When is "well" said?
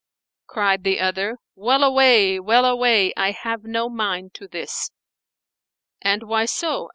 1.53-1.83, 2.39-2.65